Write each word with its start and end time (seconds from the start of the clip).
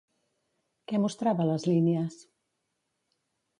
Què 0.91 1.01
mostrava 1.03 1.47
les 1.51 1.67
línies? 1.73 2.19